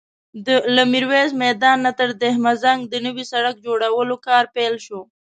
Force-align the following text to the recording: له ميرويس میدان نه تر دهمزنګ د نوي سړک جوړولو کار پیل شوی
له 0.75 0.83
ميرويس 0.91 1.31
میدان 1.43 1.77
نه 1.85 1.91
تر 1.99 2.09
دهمزنګ 2.21 2.79
د 2.87 2.93
نوي 3.05 3.23
سړک 3.31 3.55
جوړولو 3.65 4.15
کار 4.27 4.43
پیل 4.55 4.73
شوی 4.85 5.03